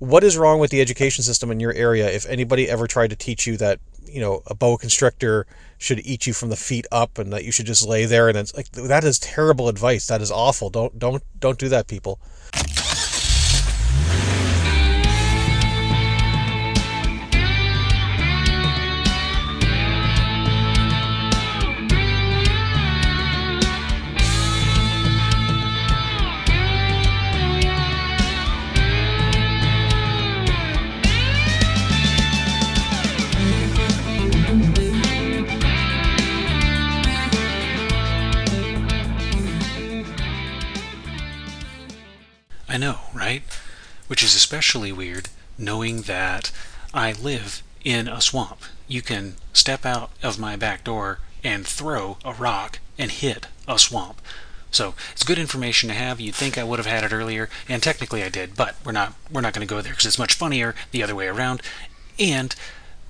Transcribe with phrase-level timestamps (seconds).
[0.00, 2.10] what is wrong with the education system in your area?
[2.10, 5.46] If anybody ever tried to teach you that you know a boa constrictor
[5.78, 8.36] should eat you from the feet up and that you should just lay there and
[8.36, 10.06] it's like that is terrible advice.
[10.08, 10.70] That is awful.
[10.70, 12.18] Don't don't don't do that people
[43.30, 43.42] right?
[44.08, 46.50] Which is especially weird knowing that
[46.92, 48.62] I live in a swamp.
[48.88, 53.78] You can step out of my back door and throw a rock and hit a
[53.78, 54.20] swamp.
[54.72, 56.18] So it's good information to have.
[56.20, 59.14] You'd think I would have had it earlier, and technically I did, but we're not
[59.30, 61.62] we're not going to go there because it's much funnier the other way around.
[62.18, 62.56] And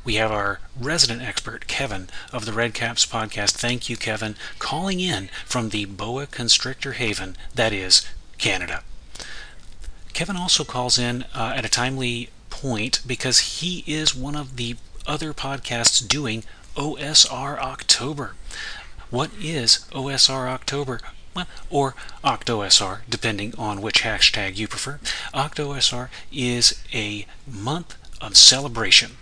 [0.05, 3.53] we have our resident expert, Kevin, of the Red Caps podcast.
[3.53, 8.83] Thank you, Kevin, calling in from the Boa Constrictor Haven, that is, Canada.
[10.13, 14.77] Kevin also calls in uh, at a timely point because he is one of the
[15.07, 16.45] other podcasts doing
[16.77, 18.35] OSR October.
[19.11, 21.01] What is OSR October?
[21.35, 21.95] Well, or
[22.25, 24.99] OctoSR, depending on which hashtag you prefer.
[25.33, 29.13] OctoSR is a month of celebration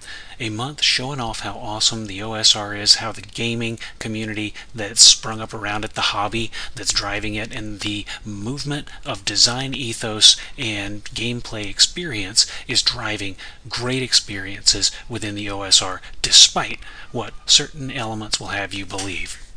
[0.41, 5.41] a month showing off how awesome the OSR is, how the gaming community that's sprung
[5.41, 11.05] up around it, the hobby that's driving it, and the movement of design ethos and
[11.07, 13.37] gameplay experience is driving
[13.69, 16.81] great experiences within the OSR, despite
[17.13, 19.48] what certain elements will have you believe.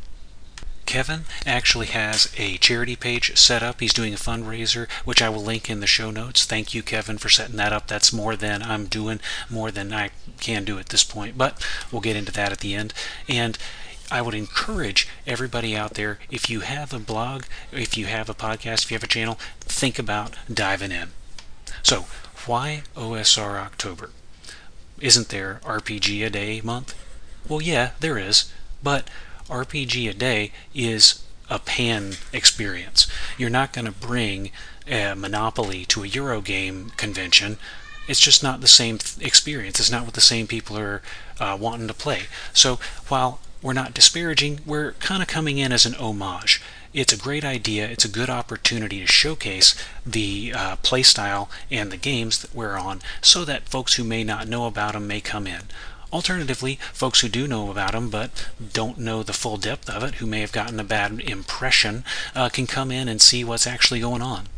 [0.86, 3.80] Kevin actually has a charity page set up.
[3.80, 6.44] He's doing a fundraiser, which I will link in the show notes.
[6.44, 7.86] Thank you, Kevin, for setting that up.
[7.86, 10.10] That's more than I'm doing, more than I
[10.40, 11.38] can do at this point.
[11.38, 12.92] But we'll get into that at the end.
[13.28, 13.56] And
[14.10, 18.34] I would encourage everybody out there, if you have a blog, if you have a
[18.34, 21.08] podcast, if you have a channel, think about diving in.
[21.82, 22.06] So,
[22.44, 24.10] why OSR October?
[25.00, 26.94] Isn't there RPG a day month?
[27.48, 28.52] Well, yeah, there is.
[28.82, 29.08] But
[29.48, 33.06] RPG a day is a pan experience.
[33.36, 34.50] You're not going to bring
[34.86, 37.58] a Monopoly to a Eurogame convention.
[38.08, 39.78] It's just not the same experience.
[39.78, 41.02] It's not what the same people are
[41.38, 42.22] uh, wanting to play.
[42.52, 46.60] So while we're not disparaging, we're kind of coming in as an homage.
[46.92, 47.88] It's a great idea.
[47.88, 49.74] It's a good opportunity to showcase
[50.04, 54.48] the uh, playstyle and the games that we're on so that folks who may not
[54.48, 55.62] know about them may come in.
[56.12, 60.16] Alternatively, folks who do know about them but don't know the full depth of it,
[60.16, 64.00] who may have gotten a bad impression, uh, can come in and see what's actually
[64.00, 64.48] going on.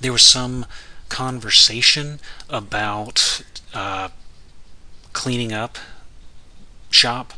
[0.00, 0.64] There was some
[1.08, 3.42] conversation about
[3.74, 4.08] uh,
[5.12, 5.78] cleaning up
[6.90, 7.34] shop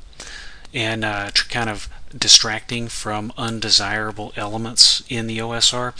[0.72, 5.92] and uh, kind of distracting from undesirable elements in the OSR.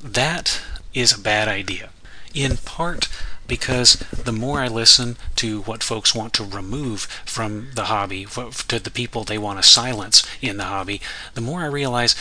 [0.00, 0.60] That
[0.94, 1.90] is a bad idea.
[2.34, 3.08] In part
[3.46, 8.78] because the more I listen to what folks want to remove from the hobby, to
[8.78, 11.00] the people they want to silence in the hobby,
[11.34, 12.14] the more I realize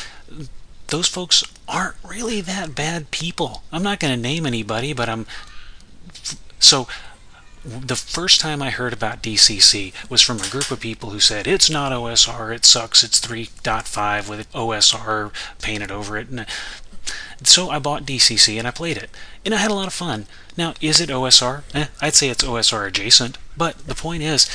[0.88, 3.64] those folks aren't really that bad people.
[3.72, 5.26] I'm not going to name anybody, but I'm.
[6.60, 6.88] So,
[7.64, 11.48] the first time I heard about DCC was from a group of people who said
[11.48, 16.30] it's not OSR, it sucks, it's 3.5 with OSR painted over it.
[16.30, 16.46] And
[17.44, 19.10] so I bought DCC and I played it,
[19.46, 20.28] and I had a lot of fun.
[20.58, 21.64] Now, is it OSR?
[21.74, 24.50] Eh, I'd say it's OSR adjacent, but the point is,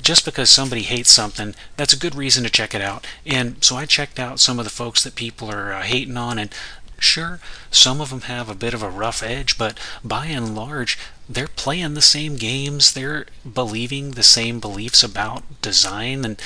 [0.00, 3.06] just because somebody hates something, that's a good reason to check it out.
[3.26, 6.38] And so I checked out some of the folks that people are uh, hating on,
[6.38, 6.54] and
[6.98, 10.98] sure, some of them have a bit of a rough edge, but by and large,
[11.28, 16.40] they're playing the same games, they're believing the same beliefs about design, and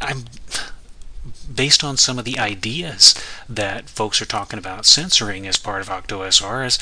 [0.00, 0.24] I'm
[1.58, 3.16] based on some of the ideas
[3.48, 6.78] that folks are talking about censoring as part of OctoSR is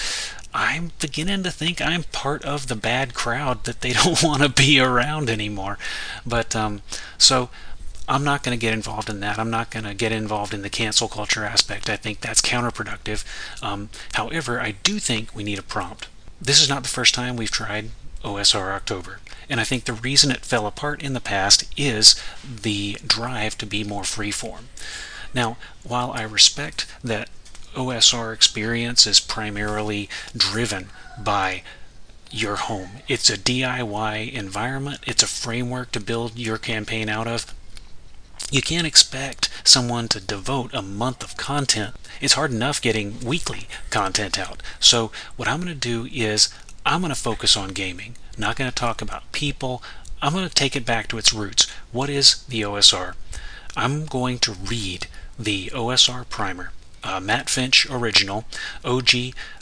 [0.53, 4.51] I'm beginning to think I'm part of the bad crowd that they don't want to
[4.51, 5.79] be around anymore.
[6.27, 6.83] But um,
[7.17, 7.49] so
[8.07, 9.39] I'm not going to get involved in that.
[9.39, 11.89] I'm not going to get involved in the cancel culture aspect.
[11.89, 13.25] I think that's counterproductive.
[13.63, 16.07] Um, however, I do think we need a prompt.
[16.39, 17.93] This is not the first time we've tried
[18.23, 19.21] OSR October.
[19.49, 23.67] And I think the reason it fell apart in the past is the drive to
[23.67, 24.65] be more freeform.
[25.33, 27.29] Now, while I respect that
[27.75, 30.89] OSR experience is primarily driven
[31.19, 31.63] by
[32.31, 37.55] your home, it's a DIY environment, it's a framework to build your campaign out of.
[38.51, 41.95] You can't expect someone to devote a month of content.
[42.21, 44.63] It's hard enough getting weekly content out.
[44.81, 46.49] So, what I'm going to do is
[46.85, 48.17] I'm going to focus on gaming.
[48.37, 49.83] Not going to talk about people.
[50.21, 51.69] I'm going to take it back to its roots.
[51.93, 53.15] What is the OSR?
[53.77, 55.07] I'm going to read
[55.39, 56.73] the OSR primer.
[57.05, 58.47] Uh, Matt Finch original,
[58.85, 59.11] OG,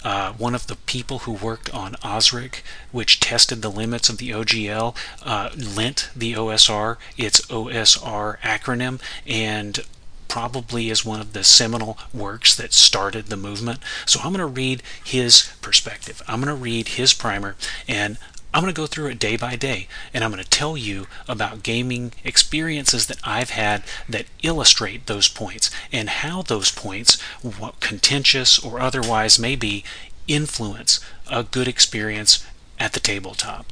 [0.02, 4.30] uh, one of the people who worked on Osric, which tested the limits of the
[4.30, 9.80] OGL, uh, lent the OSR its OSR acronym, and
[10.26, 13.78] probably is one of the seminal works that started the movement.
[14.06, 16.22] So I'm going to read his perspective.
[16.26, 17.56] I'm going to read his primer
[17.86, 18.16] and
[18.54, 21.08] I'm going to go through it day by day and I'm going to tell you
[21.28, 27.80] about gaming experiences that I've had that illustrate those points and how those points, what
[27.80, 29.82] contentious or otherwise may be,
[30.28, 32.46] influence a good experience
[32.78, 33.66] at the tabletop.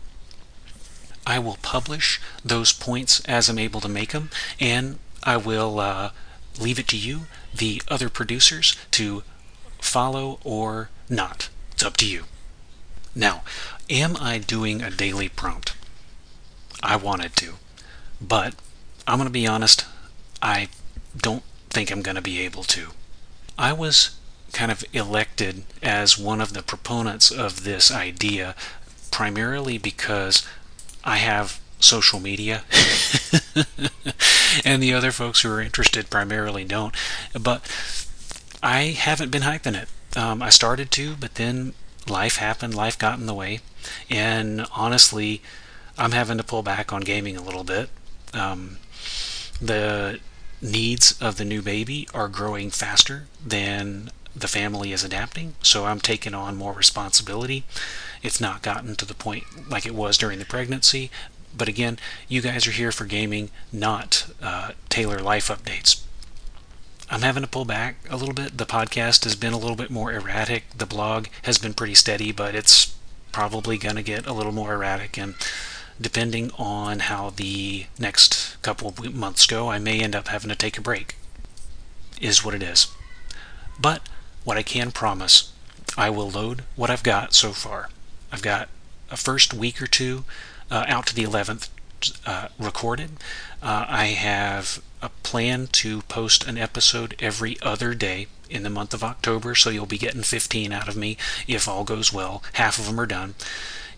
[1.24, 6.10] I will publish those points as I'm able to make them and I will uh,
[6.58, 9.22] leave it to you, the other producers, to
[9.78, 11.50] follow or not.
[11.70, 12.24] It's up to you.
[13.14, 13.42] Now,
[13.90, 15.74] am I doing a daily prompt?
[16.82, 17.54] I wanted to,
[18.20, 18.54] but
[19.06, 19.84] I'm going to be honest,
[20.40, 20.68] I
[21.16, 22.88] don't think I'm going to be able to.
[23.58, 24.16] I was
[24.52, 28.54] kind of elected as one of the proponents of this idea
[29.10, 30.46] primarily because
[31.04, 32.64] I have social media
[34.64, 36.94] and the other folks who are interested primarily don't
[37.40, 37.62] but
[38.62, 41.74] I haven't been hyping it um, I started to but then
[42.08, 43.60] life happened life got in the way.
[44.10, 45.42] And honestly
[45.98, 47.90] I'm having to pull back on gaming a little bit.
[48.32, 48.78] Um,
[49.60, 50.20] the
[50.60, 55.54] needs of the new baby are growing faster than the family is adapting.
[55.62, 57.64] So I'm taking on more responsibility.
[58.22, 61.10] It's not gotten to the point like it was during the pregnancy.
[61.54, 66.02] But again, you guys are here for gaming, not uh, Taylor life updates.
[67.12, 68.56] I'm having to pull back a little bit.
[68.56, 70.64] The podcast has been a little bit more erratic.
[70.74, 72.96] The blog has been pretty steady, but it's
[73.32, 75.18] probably going to get a little more erratic.
[75.18, 75.34] And
[76.00, 80.56] depending on how the next couple of months go, I may end up having to
[80.56, 81.16] take a break.
[82.18, 82.86] Is what it is.
[83.78, 84.08] But
[84.44, 85.52] what I can promise,
[85.98, 87.90] I will load what I've got so far.
[88.32, 88.70] I've got
[89.10, 90.24] a first week or two
[90.70, 91.68] uh, out to the 11th
[92.26, 93.12] uh, recorded.
[93.62, 98.94] Uh, I have a plan to post an episode every other day in the month
[98.94, 101.16] of October, so you'll be getting 15 out of me
[101.46, 102.42] if all goes well.
[102.54, 103.34] Half of them are done.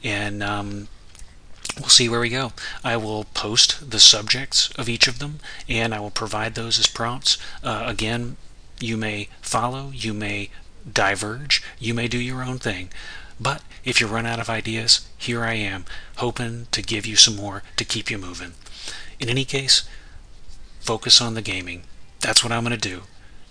[0.03, 0.89] And um,
[1.79, 2.53] we'll see where we go.
[2.83, 6.87] I will post the subjects of each of them and I will provide those as
[6.87, 7.39] prompts.
[7.63, 8.37] Uh, again,
[8.81, 10.51] you may follow, you may
[10.91, 12.91] diverge, you may do your own thing.
[13.41, 15.85] But if you run out of ideas, here I am,
[16.17, 18.55] hoping to give you some more to keep you moving.
[19.19, 19.83] In any case,
[20.81, 21.83] focus on the gaming.
[22.21, 23.03] That's what I'm going to do,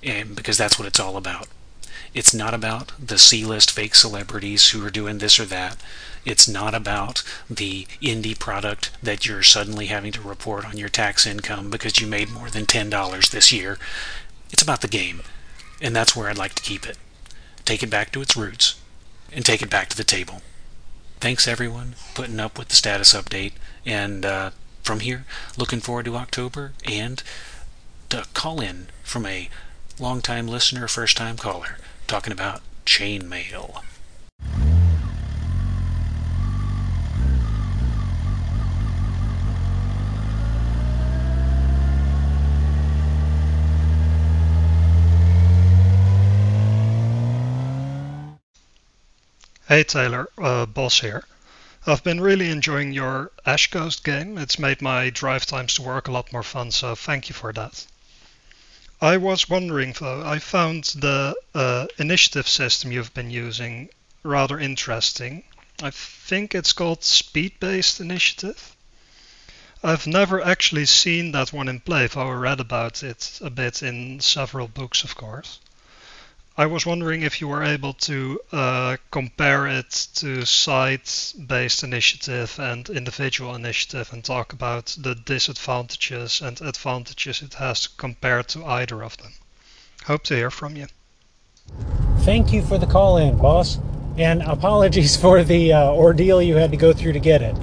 [0.02, 1.48] and because that's what it's all about.
[2.14, 5.78] It's not about the C-list fake celebrities who are doing this or that.
[6.26, 11.26] It's not about the indie product that you're suddenly having to report on your tax
[11.26, 13.78] income because you made more than $10 this year.
[14.52, 15.24] It's about the game,
[15.82, 16.98] and that's where I'd like to keep it.
[17.66, 18.76] Take it back to its roots
[19.36, 20.42] and take it back to the table.
[21.20, 23.54] Thanks everyone putting up with the status update
[23.86, 24.52] and uh,
[24.82, 25.26] from here
[25.58, 27.24] looking forward to October and
[28.10, 29.50] the call in from a
[30.00, 31.78] long time listener first time caller
[32.08, 33.84] talking about chainmail.
[49.66, 51.24] Hey Taylor, uh, Boss here.
[51.88, 54.38] I've been really enjoying your Ash Coast game.
[54.38, 57.54] It's made my drive times to work a lot more fun, so thank you for
[57.54, 57.86] that.
[59.00, 63.88] I was wondering though, I found the uh, initiative system you've been using
[64.22, 65.46] rather interesting.
[65.82, 68.76] I think it's called Speed Based Initiative.
[69.82, 73.82] I've never actually seen that one in play, though I read about it a bit
[73.82, 75.60] in several books, of course.
[76.56, 82.88] I was wondering if you were able to uh, compare it to side-based initiative and
[82.92, 89.18] individual initiative and talk about the disadvantages and advantages it has compared to either of
[89.18, 89.34] them.
[90.06, 90.86] Hope to hear from you.
[92.20, 93.80] Thank you for the call in, boss,
[94.20, 97.56] and apologies for the uh, ordeal you had to go through to get it.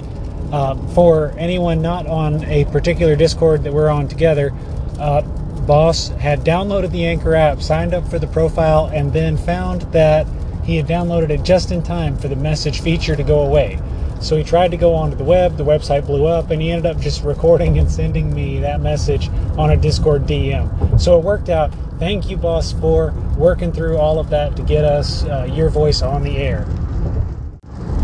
[0.51, 4.51] Uh, for anyone not on a particular Discord that we're on together,
[4.99, 5.21] uh,
[5.65, 10.27] boss had downloaded the Anchor app, signed up for the profile, and then found that
[10.63, 13.79] he had downloaded it just in time for the message feature to go away.
[14.21, 16.85] So he tried to go onto the web, the website blew up, and he ended
[16.85, 20.99] up just recording and sending me that message on a Discord DM.
[20.99, 21.73] So it worked out.
[21.97, 26.01] Thank you, boss, for working through all of that to get us uh, your voice
[26.01, 26.65] on the air.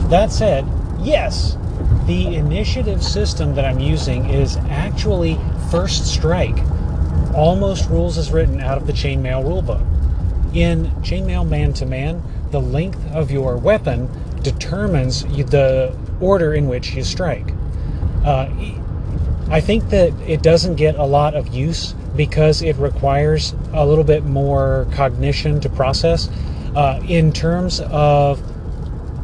[0.10, 0.68] That said,
[1.00, 1.58] yes,
[2.06, 5.38] the initiative system that I'm using is actually
[5.70, 6.58] first strike.
[7.34, 10.56] Almost rules as written out of the chainmail rulebook.
[10.56, 14.10] In chainmail man to man, the length of your weapon
[14.42, 17.54] determines the order in which you strike.
[18.26, 18.50] Uh,
[19.50, 24.04] I think that it doesn't get a lot of use because it requires a little
[24.04, 26.30] bit more cognition to process.
[26.76, 28.42] Uh, in terms of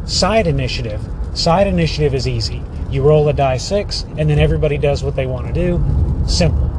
[0.06, 1.02] side initiative,
[1.34, 2.62] side initiative is easy.
[2.90, 5.84] You roll a die six, and then everybody does what they want to do.
[6.28, 6.73] Simple.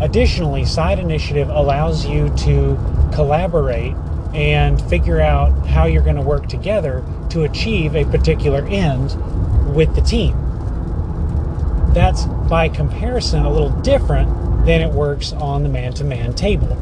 [0.00, 2.78] Additionally, side initiative allows you to
[3.12, 3.94] collaborate
[4.34, 9.14] and figure out how you're going to work together to achieve a particular end
[9.74, 10.34] with the team.
[11.92, 16.76] That's by comparison a little different than it works on the man to man table.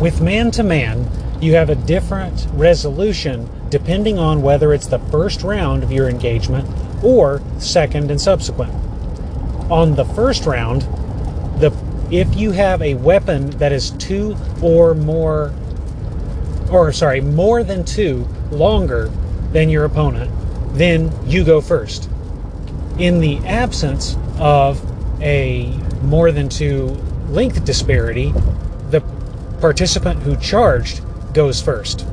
[0.00, 1.10] With man to man,
[1.40, 6.68] you have a different resolution depending on whether it's the first round of your engagement
[7.02, 8.72] or second and subsequent.
[9.70, 10.86] On the first round,
[12.10, 15.52] if you have a weapon that is two or more
[16.70, 19.10] or sorry, more than two longer
[19.52, 20.30] than your opponent,
[20.74, 22.10] then you go first.
[22.98, 24.82] In the absence of
[25.22, 25.68] a
[26.02, 26.88] more than two
[27.28, 28.32] length disparity,
[28.90, 29.02] the
[29.60, 31.00] participant who charged
[31.32, 32.06] goes first.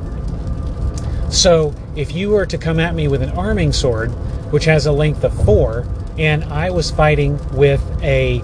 [1.30, 4.10] So if you were to come at me with an arming sword,
[4.52, 5.86] which has a length of four,
[6.18, 8.42] and I was fighting with a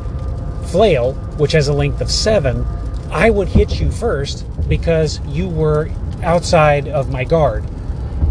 [0.63, 2.65] flail, which has a length of seven,
[3.11, 5.91] I would hit you first because you were
[6.23, 7.65] outside of my guard.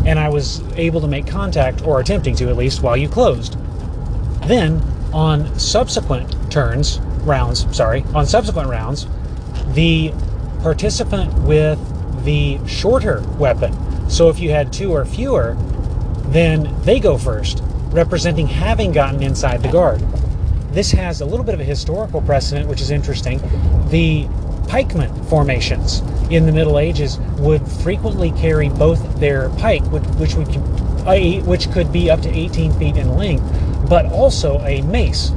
[0.06, 3.58] And I was able to make contact, or attempting to at least, while you closed.
[4.48, 4.82] Then,
[5.14, 9.08] on subsequent turns, rounds, sorry, on subsequent rounds,
[9.74, 10.14] the
[10.62, 11.80] participant with
[12.24, 13.76] the shorter weapon,
[14.10, 15.56] so if you had two or fewer,
[16.28, 17.62] then they go first,
[17.92, 20.02] representing having gotten inside the guard.
[20.72, 23.40] This has a little bit of a historical precedent, which is interesting.
[23.90, 24.26] The
[24.68, 26.00] pikeman formations
[26.30, 30.48] in the Middle Ages would frequently carry both their pike, which, which would
[31.46, 33.44] which could be up to 18 feet in length,
[33.90, 35.32] but also a mace,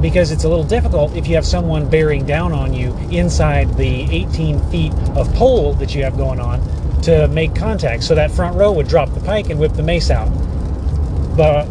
[0.00, 4.10] because it's a little difficult if you have someone bearing down on you inside the
[4.10, 6.60] 18 feet of pole that you have going on
[7.02, 8.02] to make contact.
[8.02, 10.28] So that front row would drop the pike and whip the mace out.
[11.36, 11.66] But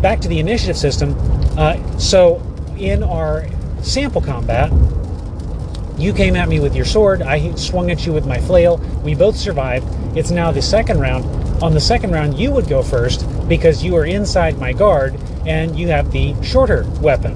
[0.00, 1.14] back to the initiative system.
[1.56, 2.42] Uh, so
[2.78, 3.46] in our
[3.82, 4.72] sample combat,
[5.98, 7.22] you came at me with your sword.
[7.22, 8.76] I swung at you with my flail.
[9.02, 9.86] We both survived.
[10.16, 11.24] It's now the second round.
[11.62, 15.78] On the second round, you would go first because you are inside my guard and
[15.78, 17.34] you have the shorter weapon.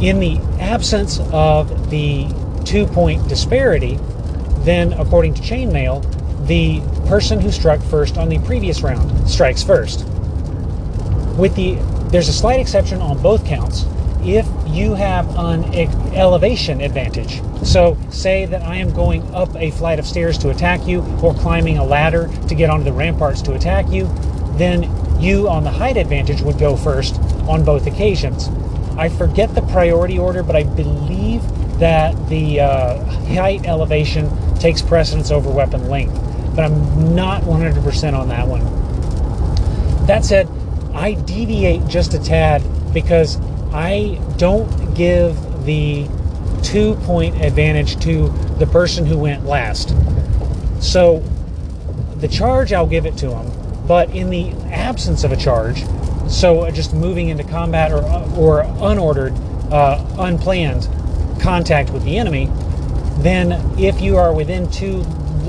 [0.00, 2.28] In the absence of the
[2.64, 3.98] two point disparity,
[4.58, 6.04] then according to chainmail,
[6.46, 10.06] the person who struck first on the previous round strikes first.
[11.36, 11.74] With the
[12.10, 13.84] there's a slight exception on both counts
[14.26, 15.64] if you have an
[16.14, 17.40] elevation advantage.
[17.64, 21.32] So, say that I am going up a flight of stairs to attack you, or
[21.34, 24.10] climbing a ladder to get onto the ramparts to attack you,
[24.56, 24.90] then
[25.20, 27.14] you on the height advantage would go first
[27.48, 28.48] on both occasions.
[28.98, 31.42] I forget the priority order, but I believe
[31.78, 33.04] that the uh,
[33.34, 36.14] height elevation takes precedence over weapon length,
[36.56, 38.64] but I'm not 100% on that one.
[40.06, 40.48] That said,
[40.94, 42.62] I deviate just a tad
[42.94, 43.38] because
[43.72, 46.08] I don't give the
[46.62, 49.94] two point advantage to the person who went last.
[50.80, 51.22] So
[52.16, 53.50] the charge, I'll give it to him.
[53.86, 55.84] But in the absence of a charge,
[56.28, 58.02] so just moving into combat or,
[58.36, 59.36] or unordered,
[59.70, 60.88] uh, unplanned
[61.40, 62.50] contact with the enemy,
[63.18, 65.04] then if you are within two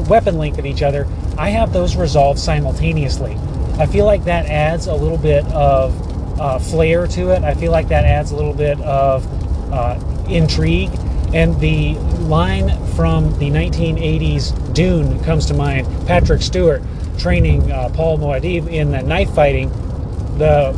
[0.08, 1.08] weapon length of each other,
[1.38, 3.36] I have those resolved simultaneously.
[3.80, 6.07] I feel like that adds a little bit of
[6.40, 7.44] uh, flair to it.
[7.44, 9.26] I feel like that adds a little bit of
[9.74, 10.92] uh, intrigue.
[11.34, 15.88] And the line from the 1980s Dune comes to mind.
[16.08, 16.82] Patrick Stewart
[17.18, 19.70] training uh, Paul Muad'Dib in the knife fighting.
[20.38, 20.72] The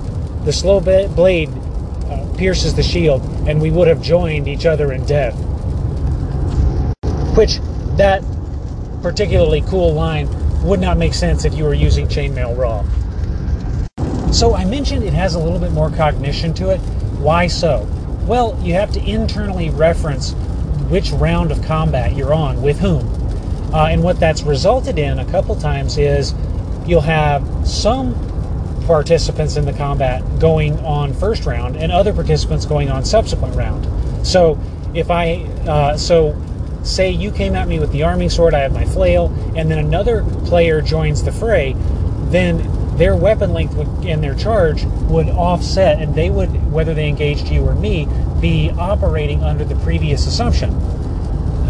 [0.46, 5.06] the slow blade uh, pierces the shield, and we would have joined each other in
[5.06, 5.36] death.
[7.36, 7.60] Which
[7.98, 8.24] that
[9.02, 10.28] particularly cool line
[10.64, 12.84] would not make sense if you were using chainmail raw.
[14.32, 16.78] So I mentioned it has a little bit more cognition to it.
[17.20, 17.88] Why so?
[18.26, 20.34] Well, you have to internally reference
[20.90, 23.08] which round of combat you're on with whom.
[23.74, 26.34] Uh, and what that's resulted in a couple times is
[26.86, 28.14] you'll have some
[28.86, 33.86] participants in the combat going on first round and other participants going on subsequent round.
[34.26, 34.60] So
[34.94, 36.40] if I, uh, so
[36.84, 39.80] say you came at me with the arming sword, I have my flail, and then
[39.80, 41.76] another player joins the fray,
[42.30, 47.08] then their weapon length would, and their charge would offset, and they would, whether they
[47.08, 48.08] engaged you or me,
[48.42, 50.70] be operating under the previous assumption.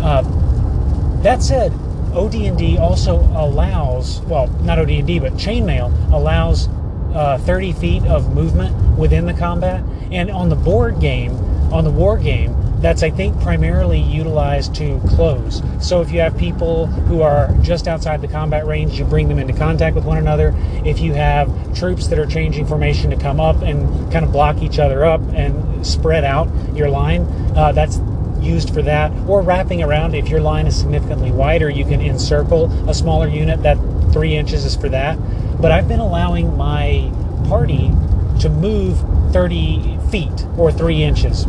[0.01, 0.23] Uh,
[1.21, 1.71] that said,
[2.15, 6.67] OD&D also allows, well, not OD&D, but chainmail allows
[7.13, 9.83] uh, 30 feet of movement within the combat.
[10.11, 11.33] And on the board game,
[11.71, 15.61] on the war game, that's I think primarily utilized to close.
[15.81, 19.37] So if you have people who are just outside the combat range, you bring them
[19.37, 20.53] into contact with one another.
[20.85, 24.61] If you have troops that are changing formation to come up and kind of block
[24.61, 27.23] each other up and spread out your line,
[27.55, 27.99] uh, that's
[28.39, 29.11] used for that.
[29.27, 33.61] Or wrapping around, if your line is significantly wider, you can encircle a smaller unit.
[33.63, 33.77] That
[34.13, 35.17] three inches is for that.
[35.61, 37.11] But I've been allowing my
[37.49, 37.91] party
[38.39, 41.45] to move 30 feet or three inches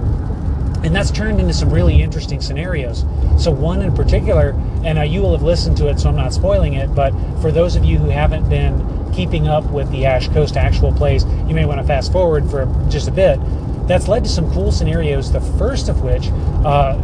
[0.82, 3.04] and that's turned into some really interesting scenarios.
[3.38, 4.50] So one in particular,
[4.84, 6.94] and uh, you will have listened to it, so I'm not spoiling it.
[6.94, 10.92] But for those of you who haven't been keeping up with the Ash Coast actual
[10.92, 13.38] plays, you may want to fast forward for just a bit.
[13.86, 15.32] That's led to some cool scenarios.
[15.32, 16.28] The first of which,
[16.64, 16.94] uh,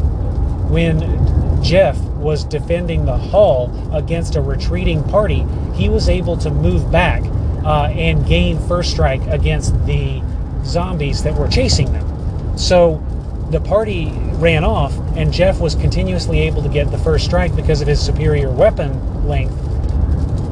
[0.69, 6.91] when Jeff was defending the hall against a retreating party, he was able to move
[6.91, 7.23] back
[7.65, 10.23] uh, and gain first strike against the
[10.65, 12.57] zombies that were chasing them.
[12.57, 13.03] So
[13.51, 17.81] the party ran off, and Jeff was continuously able to get the first strike because
[17.81, 19.55] of his superior weapon length.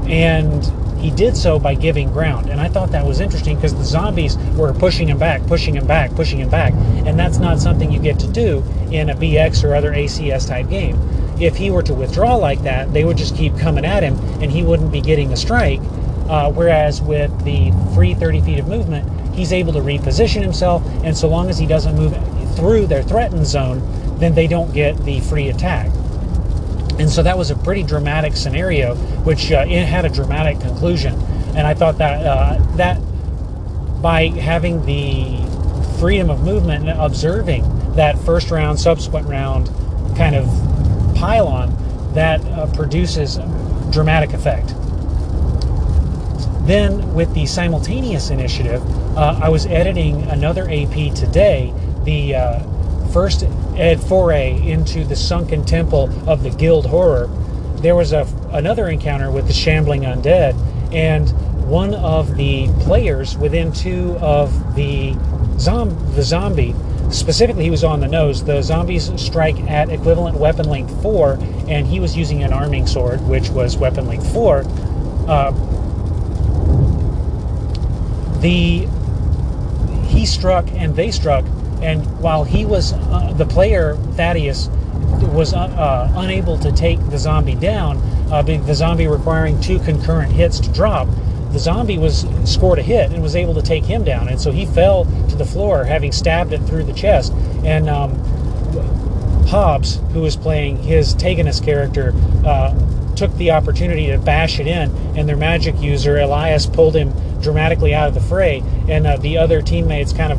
[0.09, 0.65] And
[1.05, 2.49] he did so by giving ground.
[2.49, 5.87] And I thought that was interesting because the zombies were pushing him back, pushing him
[5.87, 6.73] back, pushing him back.
[7.05, 10.71] And that's not something you get to do in a BX or other ACS type
[10.71, 10.99] game.
[11.39, 14.51] If he were to withdraw like that, they would just keep coming at him and
[14.51, 15.81] he wouldn't be getting a strike.
[16.29, 20.83] Uh, whereas with the free 30 feet of movement, he's able to reposition himself.
[21.05, 22.15] And so long as he doesn't move
[22.57, 23.83] through their threatened zone,
[24.19, 25.87] then they don't get the free attack.
[26.99, 28.95] And so that was a pretty dramatic scenario,
[29.25, 31.15] which uh, it had a dramatic conclusion.
[31.57, 33.01] And I thought that uh, that
[34.01, 35.39] by having the
[35.99, 37.65] freedom of movement and observing
[37.95, 39.69] that first round, subsequent round
[40.17, 40.47] kind of
[41.17, 41.75] pylon,
[42.15, 43.39] that uh, produces
[43.91, 44.75] dramatic effect.
[46.67, 48.83] Then, with the simultaneous initiative,
[49.17, 53.47] uh, I was editing another AP today the uh, first
[54.09, 57.29] foray into the sunken temple of the guild horror,
[57.77, 60.55] there was a another encounter with the shambling undead,
[60.93, 61.29] and
[61.69, 65.15] one of the players within two of the
[65.59, 66.75] zom- the zombie.
[67.11, 68.45] Specifically he was on the nose.
[68.45, 71.39] The zombies strike at equivalent weapon length 4
[71.69, 74.65] and he was using an arming sword which was weapon length 4
[75.29, 75.51] uh,
[78.41, 78.87] the
[80.09, 81.45] he struck and they struck
[81.83, 84.69] and while he was uh, the player, Thaddeus
[85.33, 87.99] was uh, uh, unable to take the zombie down,
[88.31, 91.09] uh, the zombie requiring two concurrent hits to drop.
[91.53, 94.51] The zombie was scored a hit and was able to take him down, and so
[94.51, 97.33] he fell to the floor, having stabbed it through the chest.
[97.65, 98.19] And um,
[99.47, 102.13] Hobbs, who was playing his Taganist character,
[102.45, 102.75] uh,
[103.15, 107.95] took the opportunity to bash it in, and their magic user Elias pulled him dramatically
[107.95, 110.39] out of the fray, and uh, the other teammates kind of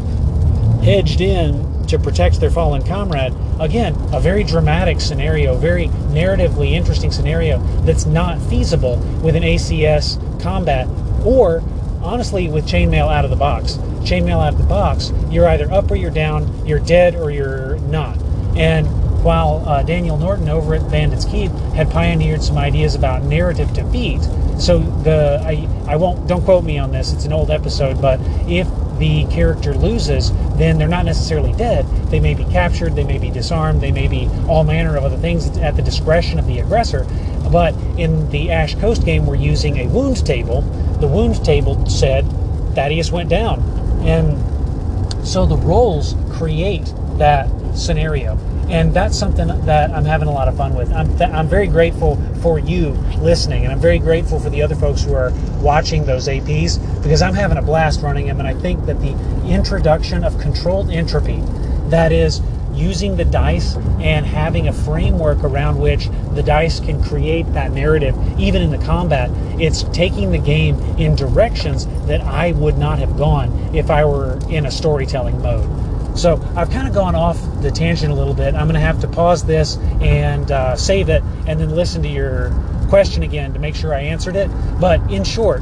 [0.85, 3.33] hedged in to protect their fallen comrade.
[3.59, 10.19] Again, a very dramatic scenario, very narratively interesting scenario that's not feasible with an ACS
[10.41, 10.87] combat
[11.25, 11.63] or
[12.01, 13.73] honestly with chainmail out of the box.
[14.03, 17.77] Chainmail out of the box, you're either up or you're down, you're dead or you're
[17.79, 18.21] not.
[18.55, 18.85] And
[19.23, 24.21] while uh, Daniel Norton over at Bandits Keep had pioneered some ideas about narrative defeat,
[24.59, 28.19] so the I, I won't don't quote me on this, it's an old episode, but
[28.47, 31.85] if the character loses, then they're not necessarily dead.
[32.09, 35.17] They may be captured, they may be disarmed, they may be all manner of other
[35.17, 37.05] things at the discretion of the aggressor.
[37.51, 40.61] But in the Ash Coast game, we're using a wound table.
[40.99, 42.25] The wound table said
[42.73, 43.59] Thaddeus went down.
[44.05, 48.37] And so the roles create that scenario
[48.69, 50.91] and that's something that I'm having a lot of fun with.
[50.91, 54.75] I'm, th- I'm very grateful for you listening, and I'm very grateful for the other
[54.75, 58.39] folks who are watching those APs because I'm having a blast running them.
[58.39, 59.11] And I think that the
[59.47, 61.41] introduction of controlled entropy,
[61.89, 62.41] that is,
[62.73, 68.15] using the dice and having a framework around which the dice can create that narrative,
[68.39, 73.17] even in the combat, it's taking the game in directions that I would not have
[73.17, 75.84] gone if I were in a storytelling mode.
[76.15, 78.55] So I've kind of gone off the tangent a little bit.
[78.55, 82.09] I'm going to have to pause this and uh, save it and then listen to
[82.09, 82.51] your
[82.87, 84.49] question again to make sure I answered it.
[84.79, 85.61] But in short,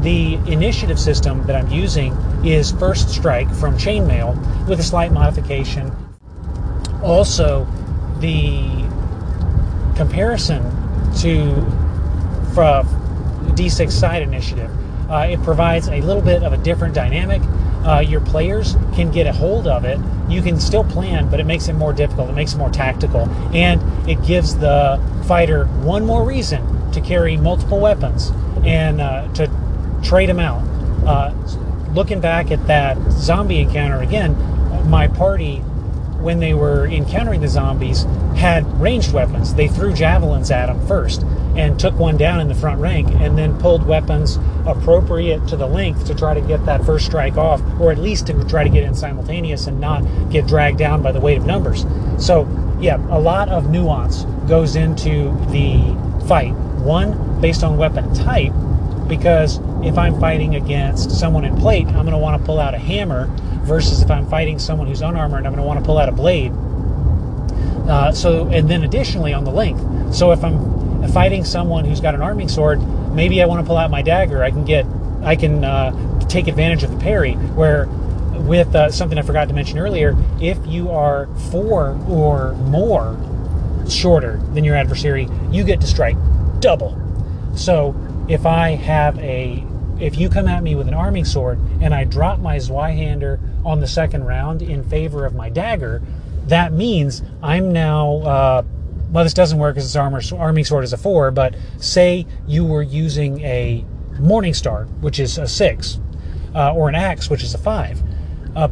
[0.00, 2.12] the initiative system that I'm using
[2.44, 5.90] is First Strike from Chainmail with a slight modification.
[7.02, 7.66] Also,
[8.20, 8.84] the
[9.96, 10.62] comparison
[11.20, 11.54] to
[12.54, 12.86] from
[13.56, 14.70] D6 side initiative
[15.08, 17.42] uh, it provides a little bit of a different dynamic.
[17.84, 19.98] Uh, your players can get a hold of it.
[20.28, 22.30] You can still plan, but it makes it more difficult.
[22.30, 27.36] It makes it more tactical, and it gives the fighter one more reason to carry
[27.36, 28.30] multiple weapons
[28.64, 29.50] and uh, to
[30.02, 30.62] trade them out.
[31.06, 31.34] Uh,
[31.92, 34.34] looking back at that zombie encounter again,
[34.88, 38.04] my party when they were encountering the zombies
[38.36, 39.54] had ranged weapons.
[39.54, 41.22] They threw javelins at them first
[41.56, 45.66] and took one down in the front rank and then pulled weapons appropriate to the
[45.66, 48.70] length to try to get that first strike off or at least to try to
[48.70, 51.84] get in simultaneous and not get dragged down by the weight of numbers.
[52.18, 52.48] So,
[52.80, 55.78] yeah, a lot of nuance goes into the
[56.26, 56.54] fight.
[56.54, 58.52] One, based on weapon type,
[59.08, 62.74] because if I'm fighting against someone in plate, I'm going to want to pull out
[62.74, 63.26] a hammer
[63.64, 66.12] versus if I'm fighting someone who's unarmored, I'm going to want to pull out a
[66.12, 66.52] blade.
[67.88, 70.14] Uh, so, and then additionally on the length.
[70.14, 72.80] So if I'm fighting someone who's got an arming sword,
[73.12, 74.42] maybe I want to pull out my dagger.
[74.42, 74.86] I can get,
[75.22, 77.34] I can uh, take advantage of the parry.
[77.34, 77.86] Where
[78.44, 83.18] with uh, something I forgot to mention earlier, if you are four or more
[83.88, 86.16] shorter than your adversary, you get to strike
[86.60, 87.00] double.
[87.54, 87.94] So
[88.28, 89.64] if I have a
[90.00, 93.78] if you come at me with an arming sword and I drop my Zweihander on
[93.78, 96.02] the second round in favor of my dagger,
[96.46, 98.16] that means I'm now.
[98.16, 98.62] Uh,
[99.14, 101.30] well, this doesn't work because its armor arming sword is a four.
[101.30, 103.84] But say you were using a
[104.18, 105.98] Morning Star, which is a six,
[106.54, 108.02] uh, or an axe, which is a five.
[108.54, 108.68] Uh,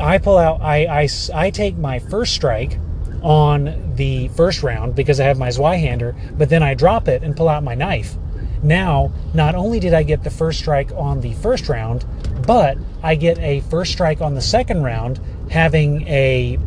[0.00, 0.60] I pull out.
[0.60, 2.78] I, I I take my first strike
[3.22, 7.34] on the first round because I have my Zweihander, but then I drop it and
[7.34, 8.16] pull out my knife
[8.62, 12.04] now, not only did I get the first strike on the first round,
[12.46, 16.58] but I get a first strike on the second round, having a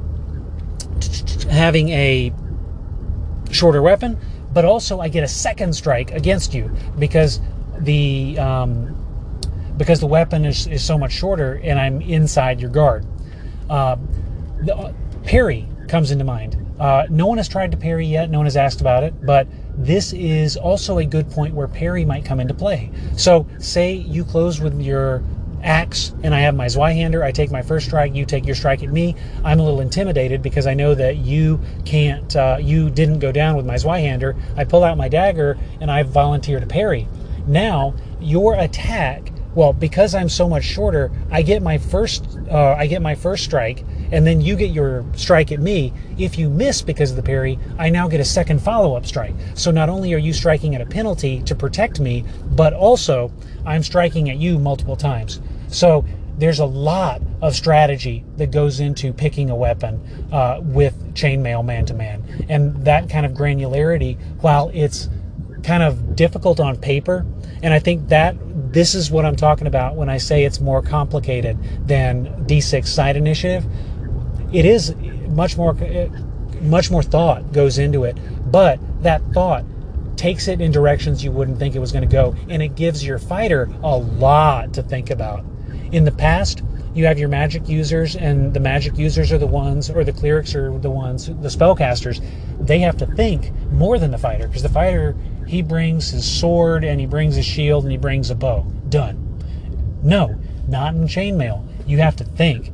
[1.49, 2.31] having a
[3.51, 4.17] shorter weapon,
[4.53, 7.39] but also I get a second strike against you because
[7.79, 8.95] the um,
[9.77, 13.05] because the weapon is, is so much shorter and I'm inside your guard.
[13.69, 13.95] Uh,
[14.61, 16.57] the, uh, parry comes into mind.
[16.79, 18.29] Uh, no one has tried to parry yet.
[18.29, 22.05] No one has asked about it, but this is also a good point where parry
[22.05, 22.91] might come into play.
[23.17, 25.23] So, say you close with your
[25.63, 28.83] axe and I have my Zweihander, I take my first strike, you take your strike
[28.83, 29.15] at me.
[29.43, 33.55] I'm a little intimidated because I know that you can't, uh, you didn't go down
[33.55, 34.35] with my Zweihander.
[34.55, 37.07] I pull out my dagger and I volunteer to parry.
[37.47, 42.87] Now, your attack, well, because I'm so much shorter, I get my first, uh, I
[42.87, 45.93] get my first strike and then you get your strike at me.
[46.17, 49.35] If you miss because of the parry, I now get a second follow up strike.
[49.53, 53.31] So not only are you striking at a penalty to protect me, but also
[53.65, 55.39] I'm striking at you multiple times.
[55.67, 56.05] So
[56.37, 59.99] there's a lot of strategy that goes into picking a weapon
[60.31, 62.23] uh, with chainmail man to man.
[62.49, 65.09] And that kind of granularity, while it's
[65.63, 67.25] kind of difficult on paper,
[67.61, 68.37] and I think that
[68.71, 73.17] this is what I'm talking about when I say it's more complicated than D6 side
[73.17, 73.65] initiative
[74.51, 74.95] it is
[75.29, 75.75] much more
[76.61, 78.17] much more thought goes into it
[78.51, 79.63] but that thought
[80.19, 83.05] takes it in directions you wouldn't think it was going to go and it gives
[83.05, 85.45] your fighter a lot to think about.
[85.93, 86.61] In the past
[86.93, 90.53] you have your magic users and the magic users are the ones or the clerics
[90.55, 92.21] are the ones the spellcasters.
[92.59, 95.15] They have to think more than the fighter because the fighter
[95.47, 98.63] he brings his sword and he brings his shield and he brings a bow.
[98.89, 99.25] Done.
[100.03, 101.65] No not in chainmail.
[101.87, 102.73] You have to think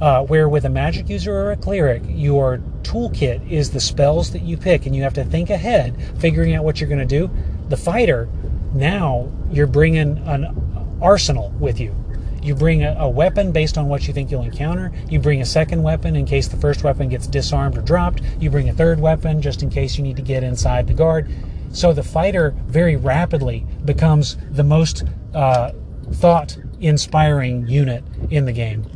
[0.00, 4.42] uh, where with a magic user or a cleric, your toolkit is the spells that
[4.42, 7.30] you pick, and you have to think ahead, figuring out what you're going to do.
[7.68, 8.28] The fighter,
[8.74, 11.94] now you're bringing an arsenal with you.
[12.42, 14.92] You bring a, a, weapon based on what you think you'll encounter.
[15.08, 18.22] You bring a second weapon in case the first weapon gets disarmed or dropped.
[18.38, 21.28] You bring a third weapon just in case you need to get inside the guard.
[21.72, 25.02] So the fighter very rapidly becomes the most
[25.34, 25.72] uh,
[26.12, 28.86] thought inspiring unit in the game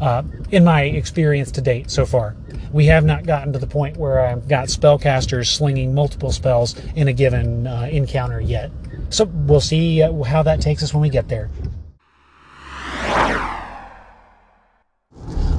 [0.00, 2.36] uh, in my experience to date so far.
[2.72, 7.08] We have not gotten to the point where I've got spellcasters slinging multiple spells in
[7.08, 8.70] a given uh, encounter yet.
[9.10, 11.50] So we'll see uh, how that takes us when we get there.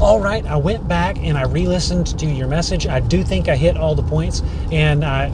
[0.04, 2.88] All right, I went back and I re listened to your message.
[2.88, 5.32] I do think I hit all the points, and I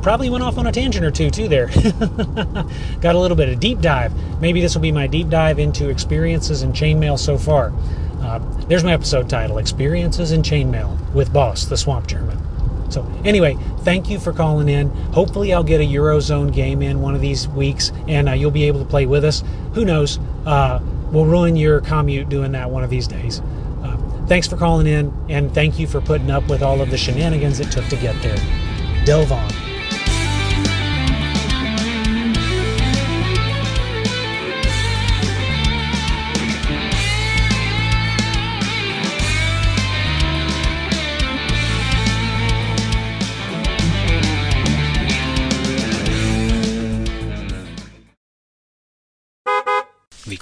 [0.00, 1.66] probably went off on a tangent or two, too, there.
[3.00, 4.12] Got a little bit of deep dive.
[4.40, 7.74] Maybe this will be my deep dive into experiences in chainmail so far.
[8.20, 12.38] Uh, there's my episode title Experiences in Chainmail with Boss, the Swamp German.
[12.90, 14.88] So, anyway, thank you for calling in.
[15.12, 18.64] Hopefully, I'll get a Eurozone game in one of these weeks and uh, you'll be
[18.64, 19.42] able to play with us.
[19.74, 20.18] Who knows?
[20.44, 23.40] Uh, we'll ruin your commute doing that one of these days.
[23.82, 26.98] Uh, thanks for calling in and thank you for putting up with all of the
[26.98, 28.38] shenanigans it took to get there.
[29.04, 29.65] Delve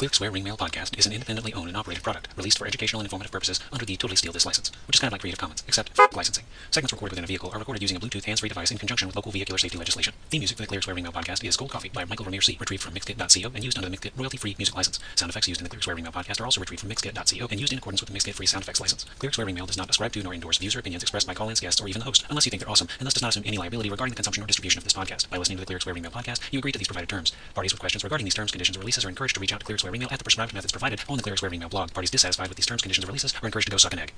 [0.04, 3.00] Clear Square Ring Mail podcast is an independently owned and operated product released for educational
[3.00, 5.38] and informative purposes under the Totally Steal This license, which is kind of like Creative
[5.38, 6.44] Commons, except f- licensing.
[6.70, 9.16] Segments recorded within a vehicle are recorded using a Bluetooth hands-free device in conjunction with
[9.16, 10.12] local vehicular safety legislation.
[10.28, 12.44] Theme music for the Clear Square Ring Mail podcast is Gold Coffee by Michael Ramir
[12.44, 15.00] C, retrieved from Mixkit.co and used under the Mixkit royalty-free music license.
[15.14, 17.48] Sound effects used in the Clear Square Ring Mail podcast are also retrieved from Mixkit.co
[17.50, 19.06] and used in accordance with the Mixkit free sound effects license.
[19.18, 21.80] Clear Square does not ascribe to nor endorse views or opinions expressed by call-ins, guests,
[21.80, 23.56] or even the host, unless you think they're awesome, and thus does not assume any
[23.56, 25.30] liability regarding the consumption or distribution of this podcast.
[25.30, 27.32] By listening to the Clear Square Ring Mail podcast, you agree to these provided terms.
[27.54, 29.64] Parties with questions regarding these terms, conditions, or releases are encouraged to reach out to
[29.66, 31.68] Clear Square Ring Mail at the prescribed methods provided on the Clear Square Ring Mail
[31.68, 31.92] blog.
[31.92, 34.14] Parties dissatisfied with these terms, conditions, or releases are encouraged to go suck an egg.